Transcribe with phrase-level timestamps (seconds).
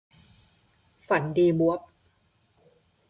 [1.07, 1.79] ฝันดีบ๊วบ